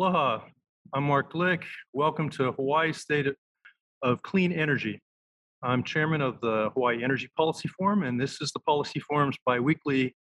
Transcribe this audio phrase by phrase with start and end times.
[0.00, 0.40] Aloha,
[0.94, 1.62] I'm Mark Glick.
[1.92, 3.26] Welcome to Hawaii State
[4.02, 4.98] of Clean Energy.
[5.62, 10.16] I'm chairman of the Hawaii Energy Policy Forum, and this is the Policy Forum's biweekly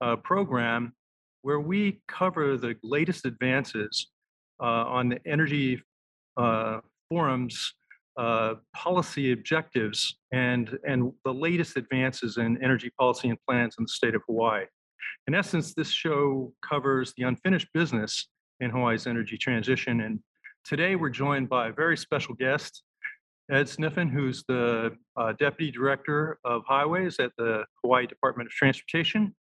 [0.00, 0.92] uh, program
[1.42, 4.08] where we cover the latest advances
[4.60, 5.80] uh, on the Energy
[6.36, 7.72] uh, Forum's
[8.18, 13.88] uh, policy objectives and, and the latest advances in energy policy and plans in the
[13.88, 14.64] state of Hawaii.
[15.28, 18.26] In essence, this show covers the unfinished business
[18.60, 20.02] in Hawaii's energy transition.
[20.02, 20.20] And
[20.64, 22.82] today we're joined by a very special guest,
[23.50, 29.34] Ed Sniffen, who's the uh, Deputy Director of Highways at the Hawaii Department of Transportation.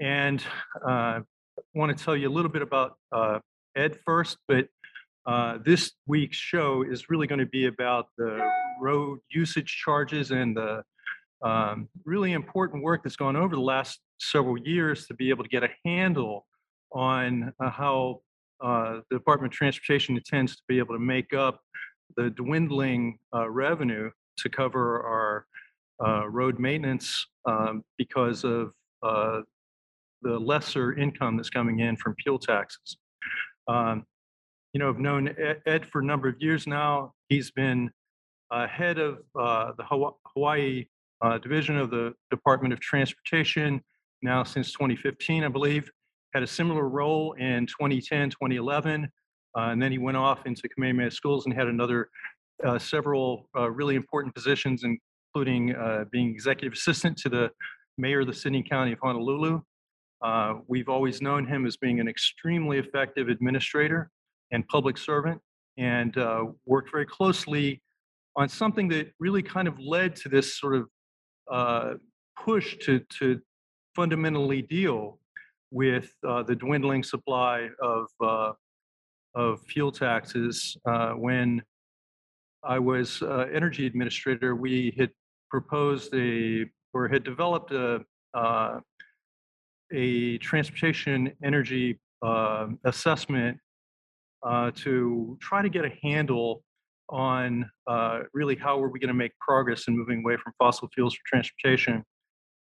[0.00, 0.42] And
[0.86, 1.22] uh, I
[1.74, 3.40] want to tell you a little bit about uh,
[3.76, 4.68] Ed first, but
[5.26, 8.40] uh, this week's show is really going to be about the
[8.80, 10.82] road usage charges and the
[11.42, 15.50] um, really important work that's gone over the last several years to be able to
[15.50, 16.46] get a handle
[16.92, 18.20] on uh, how
[18.62, 21.60] uh, the Department of Transportation intends to be able to make up
[22.16, 25.46] the dwindling uh, revenue to cover our
[26.04, 29.40] uh, road maintenance um, because of uh,
[30.22, 32.96] the lesser income that's coming in from fuel taxes.
[33.68, 34.04] Um,
[34.72, 35.34] you know, I've known
[35.66, 37.12] Ed, for a number of years now.
[37.28, 37.90] He's been
[38.68, 40.86] head of uh, the Highways
[41.42, 43.80] division of the Department of Transportation
[44.22, 45.90] now since 2015, I believe.
[46.34, 49.04] Had a similar role in 2010, 2011,
[49.56, 52.08] uh, and then he went off into Kamehameha Schools and had another
[52.64, 55.74] uh, several uh, really important positions, including
[56.10, 57.50] being executive assistant to the
[57.98, 59.60] mayor of the city and county of Honolulu.
[60.66, 64.10] we've always known him as being an extremely effective administrator
[64.50, 65.40] and public servant
[65.76, 67.82] and uh, worked very closely
[68.36, 70.88] on something that really kind of led to this sort of
[71.50, 71.94] uh,
[72.38, 73.40] push to, to
[73.94, 75.18] fundamentally deal
[75.74, 78.52] with uh, the dwindling supply of, uh,
[79.34, 80.76] of fuel taxes.
[80.86, 81.60] Uh, when
[82.62, 85.10] I was uh, energy administrator, we had
[85.50, 86.64] proposed a,
[86.94, 88.04] or had developed a,
[89.92, 91.98] a transportation energy
[92.84, 93.58] assessment
[94.44, 96.62] uh, to try to get a handle
[97.08, 100.88] on uh, really how are we going to make progress in moving away from fossil
[100.94, 102.04] fuels for transportation.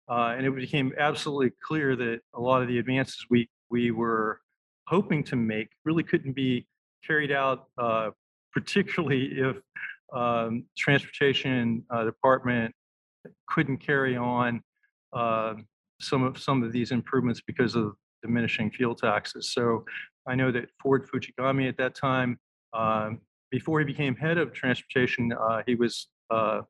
[0.10, 4.42] Uh, and it became absolutely clear that a lot of the advances we, we were
[4.88, 6.68] hoping to make really couldn't be
[7.06, 8.10] carried out, uh,
[8.52, 9.58] particularly if
[10.14, 12.74] um, transportation uh, department
[13.48, 14.62] couldn't carry on
[15.14, 15.54] uh,
[16.00, 19.54] some of some of these improvements because of diminishing fuel taxes.
[19.54, 19.86] So
[20.28, 22.40] I know that Ford Fuchigami at that time,
[22.74, 23.20] um,
[23.52, 26.62] before he became head of transportation, uh, he was uh,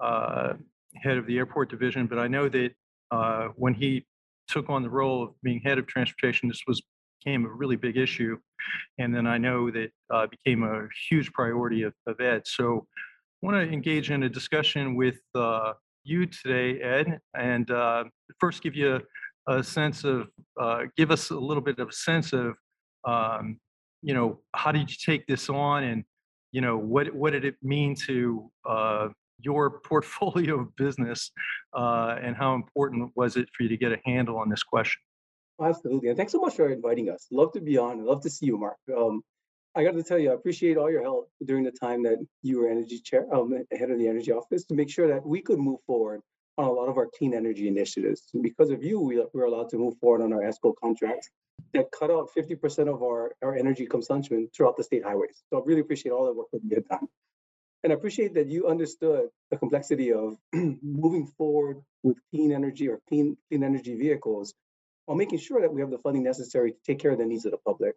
[0.00, 0.54] uh,
[0.96, 2.06] head of the airport division.
[2.06, 2.72] But I know that
[3.10, 4.06] uh, when he
[4.48, 6.82] took on the role of being head of transportation, this was
[7.24, 8.36] became a really big issue.
[8.98, 12.42] And then I know that uh, became a huge priority of, of Ed.
[12.44, 12.86] So
[13.42, 15.72] I want to engage in a discussion with uh,
[16.02, 17.66] you today, Ed, and
[18.38, 19.00] first give you
[19.46, 20.28] a, a sense of,
[20.98, 22.56] give us a little bit of a sense of
[23.06, 23.58] um,
[24.02, 26.04] you know, how did you take this on and,
[26.52, 29.08] you know, what, what did it mean to uh,
[29.40, 31.30] your portfolio of business
[31.74, 35.00] uh, and how important was it for you to get a handle on this question?
[35.62, 36.08] Absolutely.
[36.08, 37.26] And thanks so much for inviting us.
[37.30, 38.04] Love to be on.
[38.04, 38.76] Love to see you, Mark.
[38.96, 39.22] Um,
[39.76, 42.60] I got to tell you, I appreciate all your help during the time that you
[42.60, 45.58] were energy chair, um, head of the energy office to make sure that we could
[45.58, 46.20] move forward
[46.58, 48.30] on a lot of our clean energy initiatives.
[48.34, 51.28] And because of you, we were allowed to move forward on our ESCO contracts
[51.72, 55.42] that cut out 50% of our, our energy consumption throughout the state highways.
[55.50, 57.08] So I really appreciate all the work that you had done.
[57.84, 63.00] And I appreciate that you understood the complexity of moving forward with clean energy or
[63.08, 64.54] clean, clean energy vehicles
[65.06, 67.44] while making sure that we have the funding necessary to take care of the needs
[67.44, 67.94] of the public.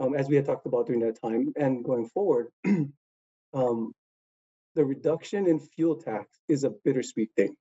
[0.00, 2.48] Um, as we had talked about during that time and going forward,
[3.54, 3.94] um,
[4.74, 7.56] the reduction in fuel tax is a bittersweet thing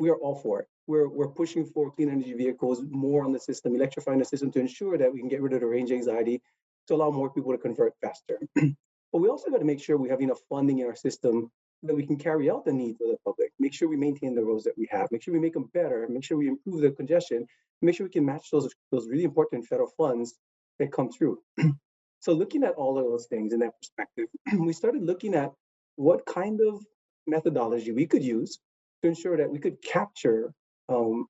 [0.00, 0.66] we are all for it.
[0.86, 4.58] We're, we're pushing for clean energy vehicles more on the system, electrifying the system to
[4.58, 6.42] ensure that we can get rid of the range anxiety
[6.88, 8.40] to allow more people to convert faster.
[9.12, 11.50] but we also got to make sure we have enough funding in our system
[11.82, 14.44] that we can carry out the needs of the public, make sure we maintain the
[14.44, 16.90] roads that we have, make sure we make them better, make sure we improve the
[16.90, 17.46] congestion,
[17.80, 20.34] make sure we can match those, those really important federal funds
[20.78, 21.38] that come through.
[22.20, 24.26] so looking at all of those things in that perspective,
[24.58, 25.52] we started looking at
[25.96, 26.84] what kind of
[27.26, 28.58] methodology we could use
[29.02, 30.52] to ensure that we could capture
[30.88, 31.26] um,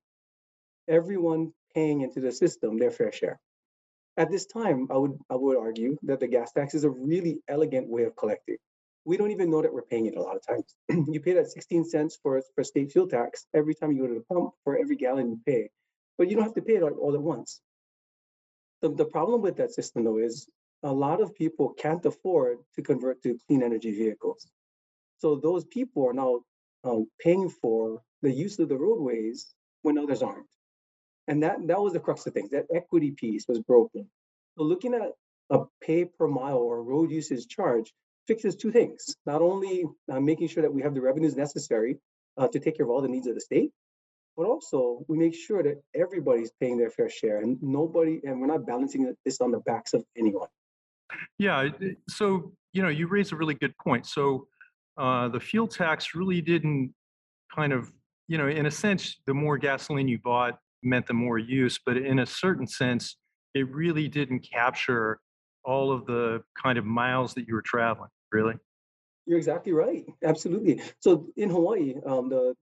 [0.88, 3.40] everyone paying into the system their fair share.
[4.20, 7.40] At this time, I would I would argue that the gas tax is a really
[7.48, 8.58] elegant way of collecting.
[9.06, 10.76] We don't even know that we're paying it a lot of times.
[11.10, 14.20] you pay that 16 cents for, for state fuel tax every time you go to
[14.20, 15.70] the pump for every gallon you pay,
[16.18, 17.62] but you don't have to pay it all, all at once.
[18.82, 20.46] The, the problem with that system though is
[20.82, 24.50] a lot of people can't afford to convert to clean energy vehicles.
[25.16, 26.40] So those people are now
[26.84, 30.52] um, paying for the use of the roadways when others aren't.
[31.30, 32.50] And that, that was the crux of things.
[32.50, 34.04] That equity piece was broken.
[34.58, 35.12] So looking at
[35.50, 37.94] a pay per mile or road usage charge
[38.26, 39.16] fixes two things.
[39.26, 41.98] Not only uh, making sure that we have the revenues necessary
[42.36, 43.70] uh, to take care of all the needs of the state,
[44.36, 48.48] but also we make sure that everybody's paying their fair share and nobody, and we're
[48.48, 50.48] not balancing this on the backs of anyone.
[51.38, 51.68] Yeah.
[52.08, 54.04] So, you know, you raise a really good point.
[54.04, 54.48] So
[54.96, 56.92] uh, the fuel tax really didn't
[57.54, 57.92] kind of,
[58.26, 61.96] you know, in a sense, the more gasoline you bought meant the more use, but
[61.96, 63.16] in a certain sense,
[63.54, 65.18] it really didn't capture
[65.64, 68.54] all of the kind of miles that you were traveling, really.
[69.26, 70.04] You're exactly right.
[70.24, 70.82] Absolutely.
[71.00, 72.54] So in Hawaii, um, the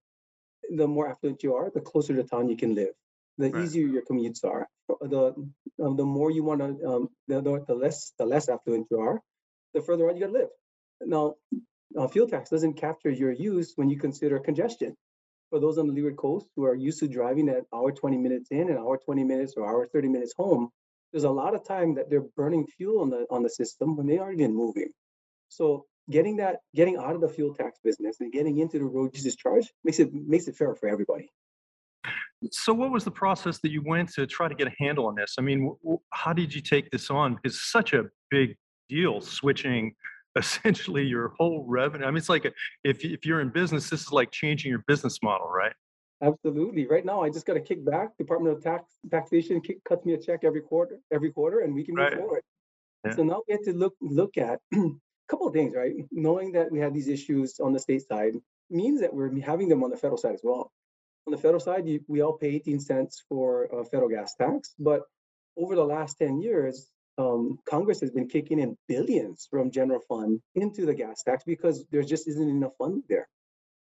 [0.77, 2.95] the more affluent you are, the closer to town you can live.
[3.39, 3.65] The right.
[3.65, 4.67] easier your commutes are.
[5.01, 5.35] The
[5.83, 9.21] um, the more you want to, um, the, the less the less affluent you are,
[9.75, 10.49] the further out you got to live.
[11.01, 11.35] Now,
[11.97, 14.97] uh, fuel tax doesn't capture your use when you consider congestion.
[15.51, 18.51] For those on the Leeward Coast who are used to driving at hour 20 minutes
[18.51, 20.71] in and hour 20 minutes or hour 30 minutes home,
[21.13, 24.07] there's a lot of time that they're burning fuel on the on the system when
[24.07, 24.91] they aren't even moving.
[25.49, 29.15] So getting that getting out of the fuel tax business and getting into the road
[29.15, 31.31] usage charge makes it makes it fair for everybody.
[32.53, 35.15] So what was the process that you went to try to get a handle on
[35.15, 35.35] this?
[35.39, 35.75] I mean,
[36.13, 37.35] how did you take this on?
[37.35, 38.55] Because such a big
[38.89, 39.95] deal switching
[40.39, 42.07] essentially your whole revenue.
[42.07, 42.53] I mean, it's like a,
[42.85, 45.73] if if you're in business, this is like changing your business model, right?
[46.23, 46.87] Absolutely.
[46.87, 48.09] Right now, I just got a kickback.
[48.19, 51.85] Department of Tax Taxation kick, cuts me a check every quarter, every quarter, and we
[51.85, 52.17] can move right.
[52.17, 52.43] forward.
[53.05, 53.15] Yeah.
[53.15, 54.91] So now we have to look look at a
[55.29, 55.93] couple of things, right?
[56.11, 58.35] Knowing that we have these issues on the state side
[58.71, 60.73] means that we're having them on the federal side as well.
[61.27, 64.75] On the federal side, you, we all pay 18 cents for uh, federal gas tax,
[64.79, 65.03] but
[65.57, 70.41] over the last 10 years, um, Congress has been kicking in billions from general fund
[70.55, 73.29] into the gas tax because there just isn't enough funding there.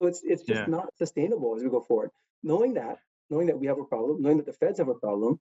[0.01, 0.67] So it's it's just yeah.
[0.67, 2.11] not sustainable as we go forward.
[2.43, 5.39] Knowing that, knowing that we have a problem, knowing that the feds have a problem,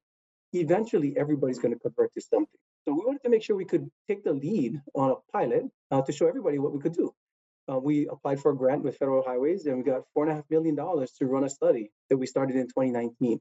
[0.54, 2.60] eventually everybody's going to convert to something.
[2.86, 6.02] So we wanted to make sure we could take the lead on a pilot uh,
[6.02, 7.14] to show everybody what we could do.
[7.72, 10.36] Uh, we applied for a grant with Federal Highways and we got four and a
[10.36, 13.40] half million dollars to run a study that we started in 2019.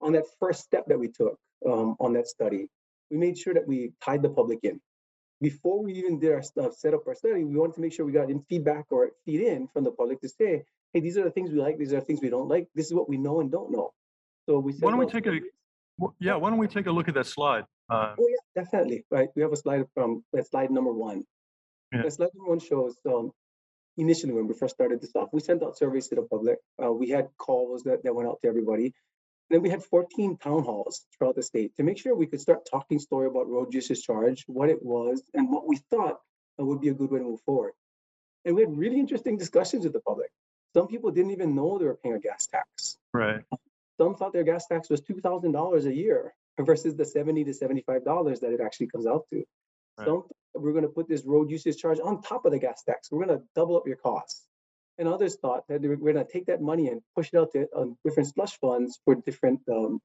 [0.00, 2.68] On that first step that we took um, on that study,
[3.12, 4.80] we made sure that we tied the public in
[5.42, 8.06] before we even did our stuff, set up our study, we wanted to make sure
[8.06, 11.24] we got in feedback or feed in from the public to say, hey, these are
[11.24, 13.18] the things we like, these are the things we don't like, this is what we
[13.18, 13.92] know and don't know.
[14.46, 15.40] So we said, why don't we take a
[16.18, 17.64] yeah, why don't we take a look at that slide?
[17.90, 19.04] Uh, oh yeah, definitely.
[19.10, 19.28] Right.
[19.36, 21.22] We have a slide from that slide number one.
[21.92, 22.08] Yeah.
[22.08, 23.30] slide number one shows um,
[23.98, 26.58] initially when we first started this off, we sent out surveys to the public.
[26.82, 28.94] Uh, we had calls that, that went out to everybody.
[29.50, 32.66] Then we had 14 town halls throughout the state to make sure we could start
[32.70, 36.20] talking story about road usage charge, what it was, and what we thought
[36.58, 37.72] uh, would be a good way to move forward.
[38.44, 40.30] And we had really interesting discussions with the public.
[40.74, 42.96] Some people didn't even know they were paying a gas tax.
[43.12, 43.42] Right.
[44.00, 48.52] Some thought their gas tax was $2,000 a year versus the 70 to $75 that
[48.52, 49.44] it actually comes out to.
[49.98, 50.06] Right.
[50.06, 50.24] Some
[50.54, 53.10] we're going to put this road usage charge on top of the gas tax.
[53.10, 54.46] We're going to double up your costs
[54.98, 57.66] and others thought that we're going to take that money and push it out to
[57.76, 60.00] um, different slush funds for different um,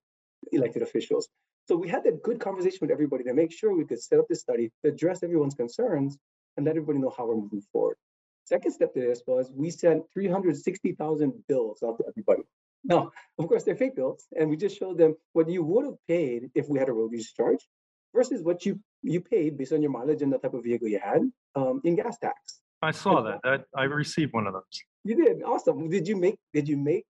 [0.52, 1.28] elected officials.
[1.68, 4.26] So we had that good conversation with everybody to make sure we could set up
[4.30, 6.18] this study to address everyone's concerns
[6.56, 7.98] and let everybody know how we're moving forward.
[8.46, 12.44] Second step to this was we sent 360,000 bills out to everybody.
[12.86, 15.98] Now, of course, they're fake bills, and we just showed them what you would have
[16.08, 17.68] paid if we had a road use charge
[18.16, 21.00] versus what you you paid based on your mileage and the type of vehicle you
[21.00, 21.22] had
[21.56, 22.62] um, in gas tax.
[22.82, 23.40] I saw that.
[23.44, 24.64] That I received one of those.
[25.04, 25.44] You did.
[25.44, 25.90] Awesome.
[25.90, 26.38] Did you make?
[26.54, 27.06] Did you make?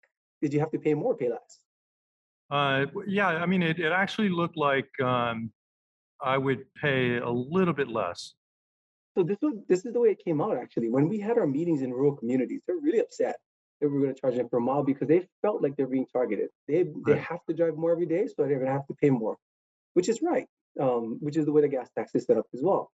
[0.42, 1.60] Did you have to pay more, pay less?
[2.52, 3.28] Uh, yeah.
[3.28, 5.52] I mean, it, it actually looked like um,
[6.22, 8.34] I would pay a little bit less.
[9.16, 10.58] So this was this is the way it came out.
[10.58, 13.38] Actually, when we had our meetings in rural communities, they're really upset
[13.80, 16.08] that we are going to charge them per mile because they felt like they're being
[16.12, 16.50] targeted.
[16.68, 17.22] They they right.
[17.22, 19.38] have to drive more every day, so they're going to have to pay more,
[19.94, 20.48] which is right.
[20.80, 22.90] Um, which is the way the gas tax is set up as well.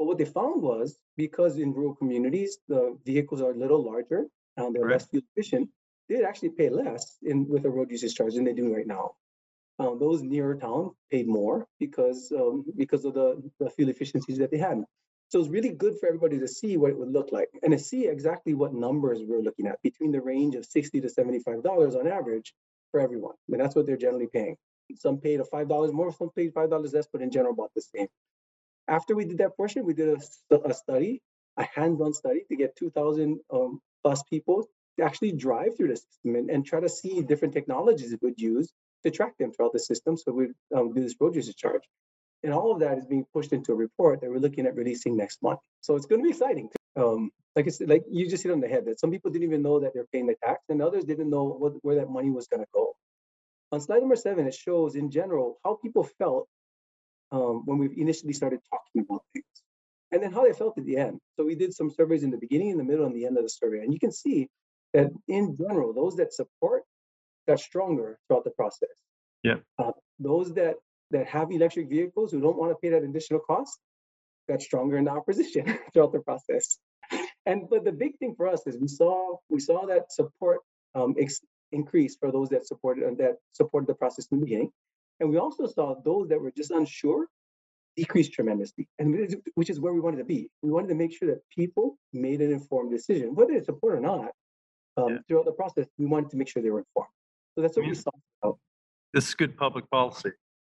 [0.00, 4.24] But what they found was because in rural communities, the vehicles are a little larger
[4.56, 4.92] and they're right.
[4.92, 5.68] less fuel efficient,
[6.08, 9.10] they'd actually pay less in with a road usage charge than they do right now.
[9.78, 14.50] Um, those nearer town paid more because um, because of the, the fuel efficiencies that
[14.50, 14.82] they had.
[15.28, 17.78] So it's really good for everybody to see what it would look like and to
[17.78, 22.08] see exactly what numbers we're looking at between the range of 60 to $75 on
[22.08, 22.54] average
[22.90, 23.34] for everyone.
[23.50, 24.56] And that's what they're generally paying.
[24.96, 28.08] Some paid a $5 more, some paid $5 less, but in general about the same.
[28.90, 30.20] After we did that portion, we did
[30.50, 31.22] a, a study,
[31.56, 34.68] a hands-on study to get 2,000 um, plus people
[34.98, 38.40] to actually drive through the system and, and, try to see different technologies it would
[38.40, 38.72] use
[39.04, 40.16] to track them throughout the system.
[40.16, 41.84] So we um, do this road usage charge.
[42.42, 45.16] And all of that is being pushed into a report that we're looking at releasing
[45.16, 45.60] next month.
[45.82, 46.68] So it's going to be exciting.
[46.96, 49.46] Um, like I said, like you just hit on the head that some people didn't
[49.46, 52.30] even know that they're paying the tax, and others didn't know what, where that money
[52.30, 52.94] was going to go.
[53.72, 56.48] On slide number seven, it shows in general how people felt
[57.32, 59.44] um, when we initially started talking about things,
[60.12, 61.20] and then how they felt at the end.
[61.36, 63.44] So we did some surveys in the beginning, in the middle, and the end of
[63.44, 64.48] the survey, and you can see
[64.92, 66.82] that in general, those that support
[67.46, 68.88] got stronger throughout the process.
[69.42, 69.56] Yeah.
[69.78, 70.74] Uh, those that
[71.10, 73.78] that have electric vehicles who don't want to pay that additional cost
[74.48, 76.78] got stronger in the opposition throughout the process.
[77.46, 80.60] And but the big thing for us is we saw we saw that support
[80.94, 81.40] um, ex-
[81.72, 84.70] increase for those that supported and that supported the process in the beginning,
[85.20, 87.26] and we also saw those that were just unsure
[87.96, 90.50] decrease tremendously, and which is- where we wanted to be.
[90.62, 94.00] We wanted to make sure that people made an informed decision, whether it's support or
[94.00, 94.32] not.
[94.96, 95.18] Um, Yeah.
[95.28, 97.12] Throughout the process, we wanted to make sure they were informed.
[97.54, 98.10] So that's what we saw.
[99.12, 100.30] this is good public policy.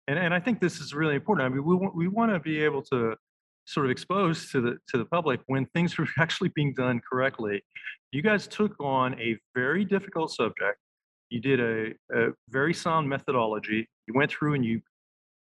[0.07, 1.47] And, and I think this is really important.
[1.47, 3.17] I mean, we want, we want to be able to
[3.65, 7.63] sort of expose to the, to the public when things are actually being done correctly.
[8.13, 10.79] You guys took on a very difficult subject.
[11.29, 13.89] You did a, a very sound methodology.
[14.11, 14.81] You went through and you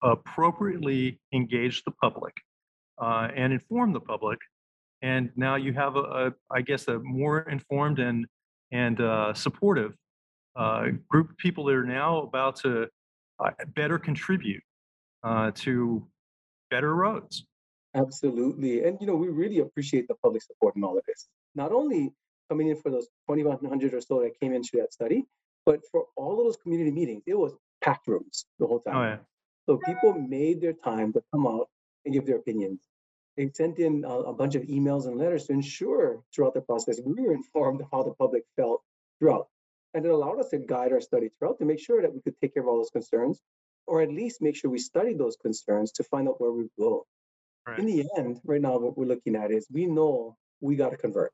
[0.02, 2.34] appropriately engaged the public
[2.98, 4.40] uh, and informed the public.
[5.02, 8.26] And now you have a, a, I guess, a more informed and,
[8.72, 9.96] and uh, supportive
[10.56, 12.88] uh, group of people that are now about to
[13.44, 14.64] uh, better contribute
[15.24, 16.08] uh, to
[16.72, 17.46] better roads.
[17.96, 18.86] Absolutely.
[18.86, 21.28] And, you know, we really appreciate the public support in all of this.
[21.54, 22.14] Not only
[22.50, 25.26] coming in for those 2,100 or so that came into that study,
[25.66, 27.54] but for all of those community meetings, it was
[27.84, 28.96] packed rooms the whole time.
[28.98, 29.18] Oh yeah,
[29.68, 31.70] So people made their time to come out
[32.06, 32.82] and give their opinions.
[33.38, 37.00] They sent in a, a bunch of emails and letters to ensure throughout the process
[37.04, 38.84] we were informed of how the public felt
[39.20, 39.48] throughout.
[39.94, 42.36] And it allowed us to guide our study throughout to make sure that we could
[42.42, 43.42] take care of all those concerns,
[43.88, 47.06] or at least make sure we studied those concerns to find out where we go.
[47.78, 50.98] In the end, right now, what we're looking at is we know we got to
[50.98, 51.32] convert.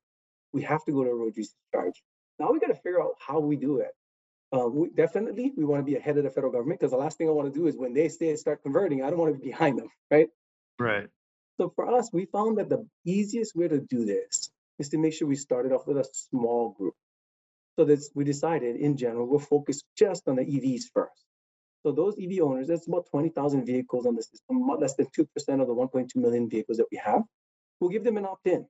[0.53, 1.35] We have to go to a road
[1.73, 2.03] charge.
[2.39, 3.91] Now we got to figure out how we do it.
[4.51, 7.17] Uh, we, definitely, we want to be ahead of the federal government because the last
[7.17, 9.39] thing I want to do is when they say start converting, I don't want to
[9.39, 10.29] be behind them, right?
[10.79, 11.07] Right.
[11.59, 15.13] So for us, we found that the easiest way to do this is to make
[15.13, 16.95] sure we started off with a small group.
[17.77, 21.23] So that's we decided in general we'll focus just on the EVs first.
[21.83, 25.25] So those EV owners, that's about 20,000 vehicles on the system, less than 2%
[25.61, 27.21] of the 1.2 million vehicles that we have.
[27.79, 28.65] We'll give them an opt-in.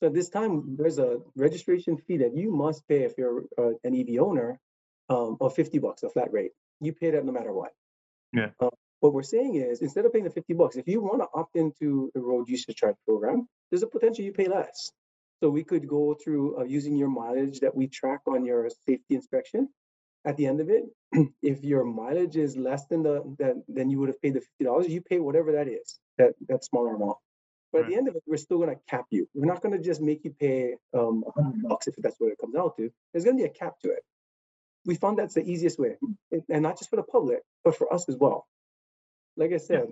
[0.00, 3.72] So at this time, there's a registration fee that you must pay if you're uh,
[3.84, 4.58] an EV owner
[5.10, 6.52] um, of 50 bucks, a flat rate.
[6.80, 7.72] You pay that no matter what.
[8.32, 8.50] Yeah.
[8.60, 11.28] Uh, what we're saying is instead of paying the 50 bucks, if you want to
[11.34, 14.92] opt into the road usage charge program, there's a potential you pay less.
[15.42, 19.14] So we could go through uh, using your mileage that we track on your safety
[19.14, 19.68] inspection.
[20.26, 20.84] At the end of it,
[21.42, 24.64] if your mileage is less than the than, then you would have paid the fifty
[24.64, 24.88] dollars.
[24.88, 27.16] You pay whatever that is, that that smaller amount.
[27.72, 29.26] But at the end of it, we're still going to cap you.
[29.32, 32.38] We're not going to just make you pay um, hundred bucks if that's what it
[32.38, 32.90] comes out to.
[33.12, 34.04] There's going to be a cap to it.
[34.86, 35.96] We found that's the easiest way,
[36.48, 38.46] and- not just for the public, but for us as well.
[39.36, 39.88] Like I said,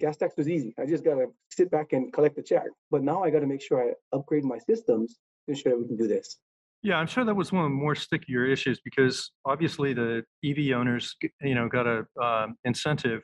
[0.00, 0.74] gas tax was easy.
[0.78, 2.64] I just got to sit back and collect the check.
[2.90, 5.86] But now I got to make sure I upgrade my systems to ensure that we
[5.86, 6.38] can do this.
[6.82, 10.74] Yeah, I'm sure that was one of the more stickier issues because obviously the EV
[10.74, 13.20] owners, you know, got a um, incentive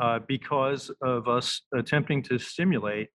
[0.00, 3.08] uh, because of us attempting to stimulate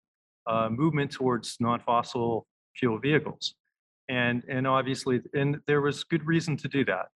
[0.48, 3.54] uh, movement towards non-fossil fuel vehicles,
[4.10, 7.08] and and obviously, and there was good reason to do that.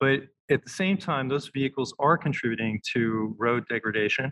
[0.00, 0.20] But
[0.50, 4.30] at the same time, those vehicles are contributing to road degradation,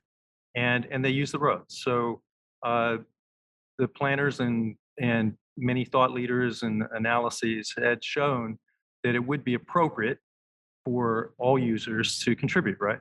[0.56, 1.82] and and they use the roads.
[1.82, 2.20] So
[2.64, 2.98] uh,
[3.78, 8.58] the planners and and many thought leaders and analyses had shown
[9.04, 10.18] that it would be appropriate
[10.84, 12.98] for all users to contribute, right?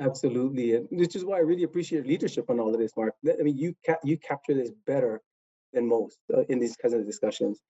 [0.00, 3.14] Absolutely, and which is why I really appreciate leadership on all of this, Mark.
[3.26, 5.20] I mean, you ca- you capture this better
[5.72, 7.60] than most uh, in these kinds of discussions.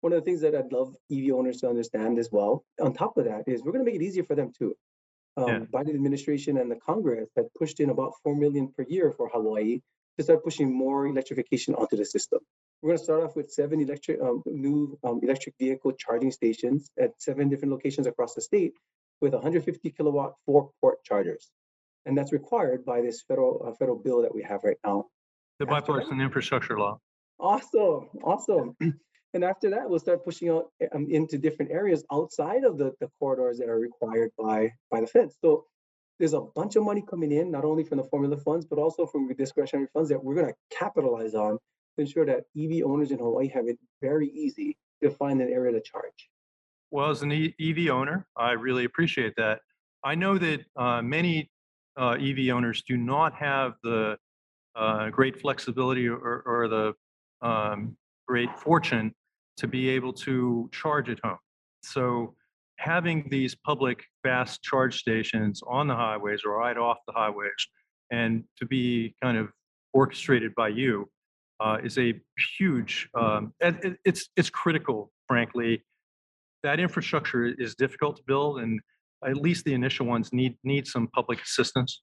[0.00, 3.16] One of the things that I'd love EV owners to understand as well, on top
[3.18, 4.74] of that, is we're going to make it easier for them too.
[5.36, 5.58] Um, Yeah.
[5.74, 9.80] Biden administration and the Congress had pushed in about four million per year for Hawaii
[10.16, 12.40] to start pushing more electrification onto the system.
[12.82, 16.90] We're going to start off with seven electric um, new um, electric vehicle charging stations
[16.98, 18.72] at seven different locations across the state
[19.20, 21.50] with 150 kilowatt four port chargers
[22.06, 25.06] and that's required by this federal uh, federal bill that we have right now.
[25.58, 26.98] The bipartisan infrastructure law.
[27.38, 28.76] Awesome, awesome.
[29.32, 33.08] And after that, we'll start pushing out um, into different areas outside of the, the
[33.18, 35.36] corridors that are required by by the feds.
[35.40, 35.66] So
[36.18, 39.06] there's a bunch of money coming in, not only from the formula funds, but also
[39.06, 43.18] from discretionary funds that we're going to capitalize on to ensure that EV owners in
[43.18, 46.28] Hawaii have it very easy to find an area to charge.
[46.90, 49.60] Well, as an EV owner, I really appreciate that.
[50.04, 51.50] I know that uh, many
[51.96, 54.18] uh, EV owners do not have the
[54.74, 56.94] uh, great flexibility or, or the
[57.46, 57.96] um,
[58.26, 59.14] great fortune
[59.60, 61.36] to be able to charge at home.
[61.82, 62.34] So
[62.78, 67.62] having these public fast charge stations on the highways or right off the highways
[68.10, 69.48] and to be kind of
[69.92, 71.10] orchestrated by you
[71.60, 72.14] uh, is a
[72.58, 75.84] huge, um, it- it- it's, it's critical, frankly.
[76.62, 78.80] That infrastructure is difficult to build and
[79.26, 82.00] at least the initial ones need, need some public assistance.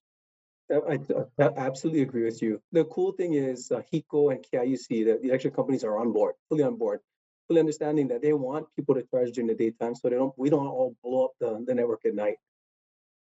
[0.72, 2.60] Uh, I, I I absolutely agree with you.
[2.70, 6.34] The cool thing is uh, HECO and KIUC, the, the electric companies are on board,
[6.48, 7.00] fully on board,
[7.48, 10.50] fully understanding that they want people to charge during the daytime, so they don't, we
[10.50, 12.36] don't all blow up the, the network at night.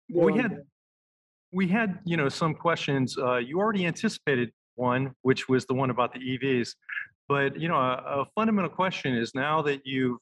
[0.10, 0.64] Well, we had-
[1.54, 3.18] we had, you know, some questions.
[3.18, 6.72] Uh, you already anticipated one, which was the one about the EVs.
[7.30, 10.18] But, you know, a, a fundamental question is now that you've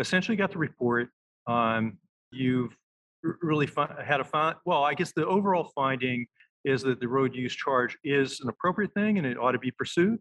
[0.00, 1.10] essentially got the report,
[1.46, 1.96] um,
[2.32, 2.76] you've
[3.22, 6.26] really fi- had a find, well, I guess the overall finding
[6.64, 9.70] is that the road use charge is an appropriate thing and it ought to be
[9.70, 10.18] pursued.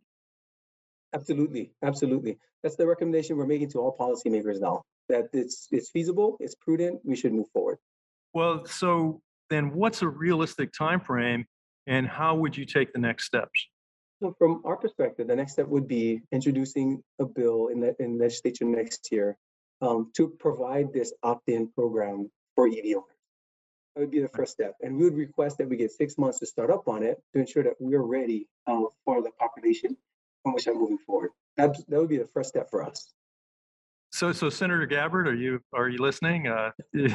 [1.13, 2.38] Absolutely, absolutely.
[2.63, 7.00] That's the recommendation we're making to all policymakers now, that it's, it's feasible, it's prudent,
[7.03, 7.77] we should move forward.
[8.34, 11.46] Well, so then what's a realistic time frame,
[11.86, 13.67] and how would you take the next steps?
[14.22, 18.17] So from our perspective, the next step would be introducing a bill in the, in
[18.17, 19.38] legislature next year
[19.82, 23.17] um, to provide this opt-in program for EV owners.
[23.96, 24.75] That would be the first step.
[24.82, 27.39] And we would request that we get six months to start up on it to
[27.39, 29.96] ensure that we're ready uh, for the population
[30.43, 31.32] from which I'm moving forward.
[31.58, 33.13] That, that would be the first step for us.
[34.12, 36.47] So, so Senator Gabbard, are you, are you listening?
[36.47, 36.71] Uh,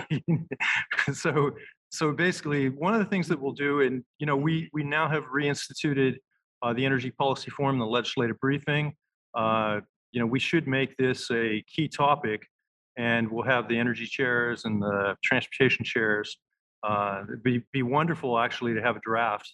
[1.12, 1.52] So,
[1.90, 5.08] so basically, one of the things that we'll do, and, you know, we, we now
[5.08, 6.16] have reinstituted
[6.62, 8.94] uh, the Energy Policy Forum, the legislative briefing.
[9.34, 9.80] Uh,
[10.12, 12.46] You know, we should make this a key topic,
[12.96, 16.36] and we'll have the energy chairs and the transportation chairs.
[16.82, 19.52] Uh, It'd be, be wonderful, actually, to have a draft.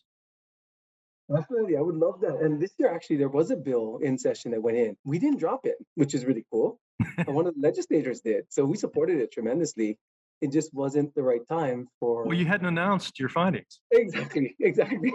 [1.32, 2.36] Definitely, I would love that.
[2.40, 4.96] And this year, actually, there was a bill in session that went in.
[5.04, 6.78] We didn't drop it, which is really cool.
[7.16, 8.44] And one of the legislators did.
[8.50, 9.98] So we supported it tremendously.
[10.42, 12.24] It just wasn't the right time for.
[12.24, 15.12] Well, you hadn't announced your findings, Exactly, exactly.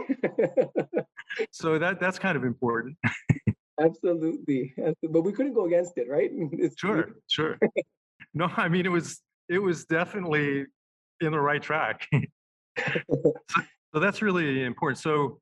[1.51, 2.97] so that, that's kind of important.
[3.79, 4.73] Absolutely.
[5.03, 6.31] But we couldn't go against it, right?
[6.53, 7.57] It's- Sure, sure.
[8.33, 10.65] No, I mean, it was, it was definitely
[11.21, 12.07] in the right track.
[13.11, 13.33] So
[13.93, 14.99] so that's really important.
[14.99, 15.41] So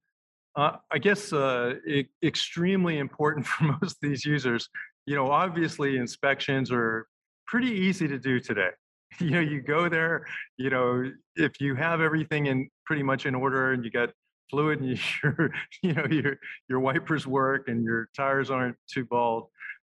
[0.57, 1.75] uh, I guess uh,
[2.23, 4.67] extremely important for most of these users.
[5.05, 7.07] You know, obviously inspections are
[7.45, 8.69] pretty easy to do today.
[9.21, 13.33] You know, you go there, you know, if you have everything in pretty much in
[13.33, 14.09] order and you got
[14.51, 16.37] fluid and you your, you know, your,
[16.69, 19.45] your wipers work and your tires aren't too bald,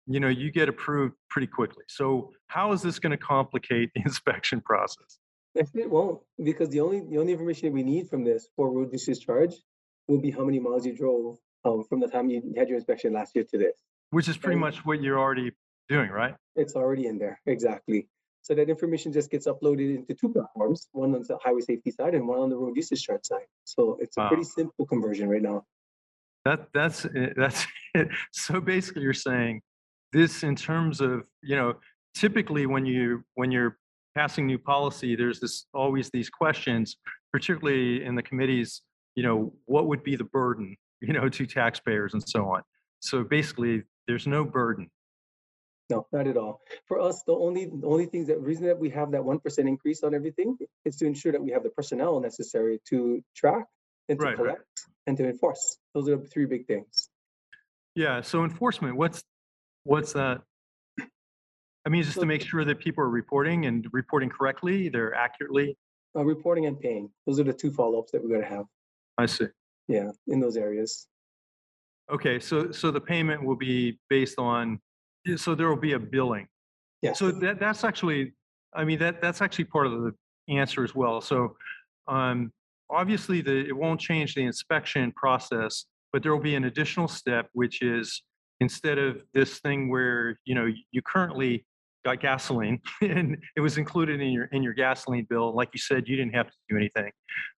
[0.06, 1.84] you know, you get approved pretty quickly.
[1.90, 5.18] So how is this going to complicate the inspection process?
[5.56, 9.18] It won't, because the only, the only information we need from this for road use
[9.18, 9.56] charge
[10.08, 13.14] will be how many miles you drove um, from the time you had your inspection
[13.14, 13.74] last year to this.
[14.12, 15.52] Which is pretty And- much what you're already
[15.90, 16.36] doing, right?
[16.56, 18.08] It's already in there, exactly.
[18.42, 22.16] So that information just gets uploaded into two platforms, one on the highway safety side
[22.16, 23.46] and one on the road usage chart side.
[23.66, 24.28] So it's a Wow.
[24.30, 25.66] pretty simple conversion right now.
[26.46, 28.08] That that's it- that's it.
[28.32, 29.62] So basically, you're saying
[30.14, 31.74] this in terms of you know
[32.16, 33.78] typically when you when you're
[34.16, 36.96] passing new policy, there's this always these questions,
[37.34, 38.82] particularly in the committees.
[39.18, 42.62] You know, what would be the burden you know to taxpayers and so on.
[43.00, 44.90] So basically, there's no burden.
[45.90, 46.60] No, not at all.
[46.86, 49.68] For us, the only, the only things that, reason that we have that one percent
[49.68, 53.66] increase on everything is to ensure that we have the personnel necessary to track
[54.10, 54.38] and to Right, right.
[54.38, 55.78] collect and to enforce.
[55.94, 57.10] Those are the three big things.
[57.96, 58.22] Yeah.
[58.22, 59.24] So enforcement, what's
[59.84, 60.42] what's that?
[61.00, 65.78] I mean, just to make sure that people are reporting and reporting correctly, they're accurately.
[66.14, 68.66] Uh, reporting and paying, those are the two follow-ups that we're gonna have,
[69.18, 69.48] I see.
[69.88, 71.08] yeah, in those areas.
[72.12, 74.80] Okay, so, so the payment will be based on,
[75.36, 76.48] so there will be a billing.
[77.02, 77.14] Yeah.
[77.14, 78.34] So that, that's actually,
[78.74, 80.14] I mean, that, that's actually part of the
[80.48, 81.20] answer as well.
[81.22, 81.56] So,
[82.08, 82.52] um,
[82.90, 87.50] obviously the, it won't change the inspection process, but there will be an additional step,
[87.54, 88.24] which is
[88.62, 91.66] instead of this thing where, you know, you currently
[92.06, 96.08] got gasoline and it was included in your, in your gasoline bill, like you said,
[96.08, 97.12] you didn't have to do anything.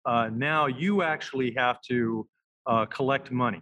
[0.06, 2.28] Uh, now you actually have to,
[2.66, 3.62] uh, collect money.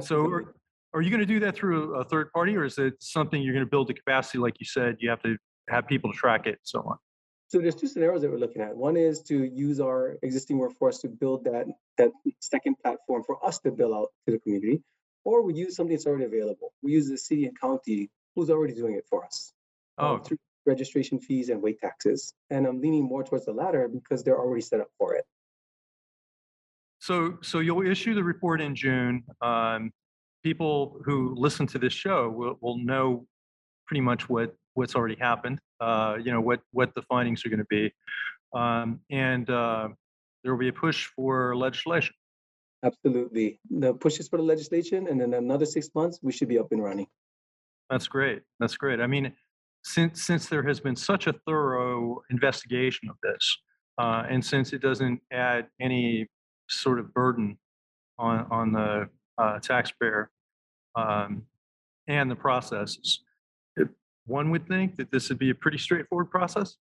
[0.00, 0.54] So are,
[0.94, 3.54] are you going to do that through a third party or is it something you're
[3.54, 4.38] going to build the capacity?
[4.38, 5.36] Like you said, you have to
[5.68, 6.96] have people to track it and so on.
[7.48, 8.76] So there's two scenarios that we're looking at.
[8.76, 11.66] One is to use our existing workforce to build that,
[11.98, 14.82] that second platform for us to bill out to the community.
[15.24, 16.72] Or we use something that's already available.
[16.82, 19.52] We use the city and county who's already doing it for us.
[19.98, 22.34] um, Oh, through registration fees and weight taxes.
[22.50, 25.24] And I'm leaning more towards the latter because they're already set up for it.
[26.98, 29.24] So, so you'll issue the report in June.
[29.40, 29.90] Um,
[30.42, 33.26] people who listen to this show will, will know
[33.86, 35.58] pretty much what what's already happened.
[35.80, 37.92] Uh, you know what what the findings are going to be,
[38.54, 39.88] um, and uh,
[40.42, 42.14] there will be a push for legislation.
[42.84, 46.58] Absolutely, the push is for the legislation, and in another six months we should be
[46.58, 47.06] up and running.
[47.90, 48.42] That's great.
[48.60, 49.00] That's great.
[49.00, 49.32] I mean,
[49.82, 53.58] since since there has been such a thorough investigation of this,
[53.98, 56.28] uh, and since it doesn't add any
[56.68, 57.58] sort of burden
[58.18, 60.30] on on the uh, taxpayer
[60.94, 61.42] um,
[62.06, 63.24] and the processes,
[63.76, 63.88] it,
[64.26, 66.76] one would think that this would be a pretty straightforward process.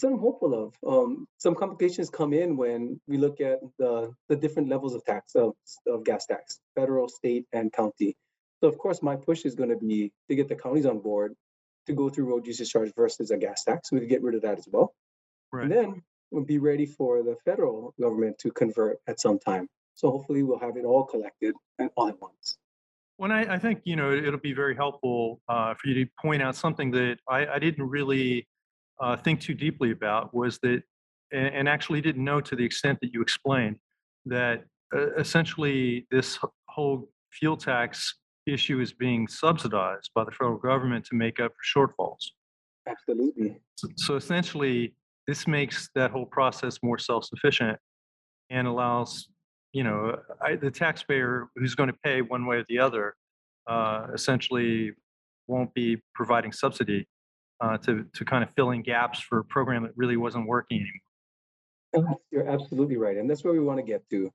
[0.00, 0.74] What I'm hopeful of.
[0.86, 5.34] Um, some complications come in when we look at the the different levels of tax
[5.34, 5.54] of,
[5.88, 8.16] of gas tax, federal, state, and county.
[8.60, 11.34] So of course, my push is going to be to get the counties on board
[11.86, 13.90] to go through road usage charge versus a gas tax.
[13.90, 14.94] We could get rid of that as well.
[15.52, 15.64] Right.
[15.64, 19.68] And then we'll be ready for the federal government to convert at some time.
[19.94, 22.58] So hopefully we'll have it all collected and all at once.
[23.18, 26.42] Well, I, I think you know it'll be very helpful uh, for you to point
[26.42, 28.48] out something that I, I didn't really
[28.98, 30.82] uh, think too deeply about was that,
[31.30, 33.76] and, and actually didn't know to the extent that you explained
[34.24, 38.16] that uh, essentially this whole fuel tax
[38.52, 42.22] issue is being subsidized by the federal government to make up for shortfalls.
[42.88, 43.60] Absolutely.
[43.76, 44.94] So, so essentially,
[45.26, 47.78] this makes that whole process more self-sufficient
[48.50, 49.28] and allows,
[49.72, 53.14] you know, I, the taxpayer who's going to pay one way or the other,
[53.68, 54.92] uh, essentially
[55.46, 57.06] won't be providing subsidy
[57.60, 60.78] uh, to to kind of fill in gaps for a program that really wasn't working
[61.94, 62.16] anymore.
[62.30, 63.16] You're absolutely right.
[63.16, 64.30] And that's where we want to get to.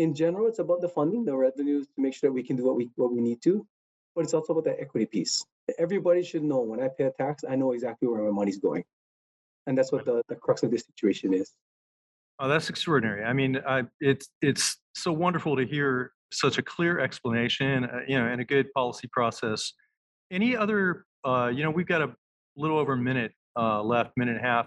[0.00, 2.64] In general, it's about the funding, the revenues to make sure that we can do
[2.64, 3.66] what we what we need to.
[4.14, 5.44] But it's also about the equity piece.
[5.78, 8.84] Everybody should know when I pay a tax, I know exactly where my money's going.
[9.66, 11.52] And that's what the, the crux of this situation is.
[12.38, 13.22] Oh, that's extraordinary.
[13.24, 18.18] I mean, I, it's it's so wonderful to hear such a clear explanation, uh, you
[18.18, 19.74] know, and a good policy process.
[20.30, 22.10] Any other, uh, you know, we've got a
[22.56, 24.66] little over a minute uh, left, minute and a half.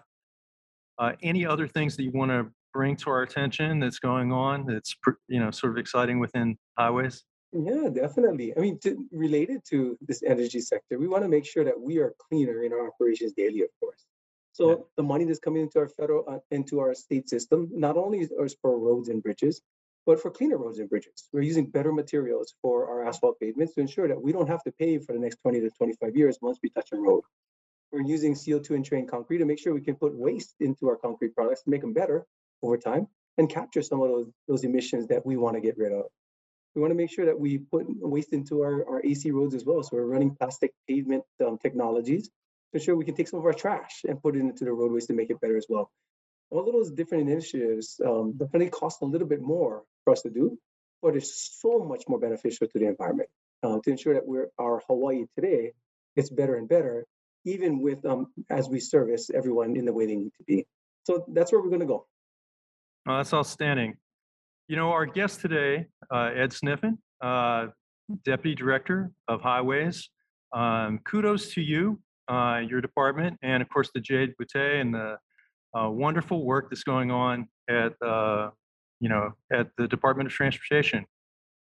[1.00, 4.66] Uh, any other things that you want to bring to our attention that's going on
[4.66, 4.96] that's
[5.28, 7.24] you know sort of exciting within highways?
[7.54, 8.58] Yeah, definitely.
[8.58, 12.00] I mean, to, related to this energy sector, we want to make sure that we
[12.00, 14.06] are cleaner in our operations daily, of course.
[14.54, 14.76] So Yeah.
[14.98, 18.56] the money that's coming into our federal, uh, into our state system, not only is
[18.60, 19.62] for roads and bridges,
[20.08, 21.30] but for cleaner roads and bridges.
[21.32, 24.72] We're using better materials for our asphalt pavements to ensure that we don't have to
[24.72, 27.24] pave for the next 20 to 25 years once we touch a road.
[27.92, 30.96] We're using CO2 and train concrete to make sure we can put waste into our
[30.96, 32.26] concrete products to make them better
[32.64, 35.92] over time and capture some of those, those emissions that we want to get rid
[35.92, 36.06] of.
[36.76, 39.64] We want to make sure that we put waste into our, our AC roads as
[39.64, 39.84] well.
[39.84, 43.54] So we're running plastic pavement um, technologies to ensure we can take some of our
[43.54, 45.92] trash and put it into the roadways to make it better as well.
[46.50, 50.30] All of those different initiatives um, definitely cost a little bit more for us to
[50.30, 50.58] do,
[51.02, 53.30] but it's so much more beneficial to the environment
[53.64, 55.74] uh, to ensure that we're our Hawaii today
[56.16, 57.06] gets better and better,
[57.46, 60.66] even with um, as we service everyone in the way they need to be.
[61.06, 62.06] So that's where we're going to go.
[63.08, 63.96] Oh, that's outstanding.
[64.68, 67.68] You know, our guest today, uh, Ed Sniffen, uh,
[68.24, 70.10] Deputy Director of Highways.
[70.54, 75.18] Um, kudos to you, uh, your department, and of course the Jade Butay and the
[75.78, 78.52] uh, wonderful work that's going on at, uh,
[79.00, 81.06] you know, at the Department of Transportation.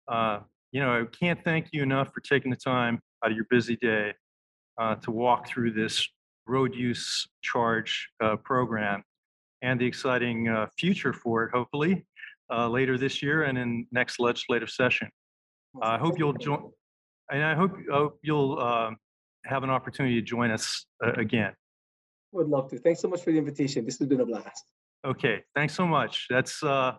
[0.07, 3.47] Uh, you know, I can't thank you enough for taking the time out of your
[3.51, 4.13] busy day
[4.81, 6.07] uh, to walk through this
[6.47, 9.03] road use charge uh, program
[9.65, 12.05] and the exciting uh, future for it, hopefully,
[12.53, 15.09] uh, later this year and in next legislative session.
[15.83, 16.71] I hope you'll join,
[17.33, 18.97] and I hope hope you'll um,
[19.47, 21.53] have an opportunity to join us uh, again.
[22.33, 22.79] Would love to.
[22.79, 23.85] Thanks so much for the invitation.
[23.85, 24.65] This has been a blast.
[25.05, 26.27] Okay, thanks so much.
[26.31, 26.93] That's uh,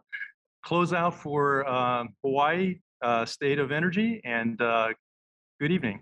[0.64, 4.90] close out for um, Hawaii uh, State of Energy, and uh,
[5.62, 6.02] good evening.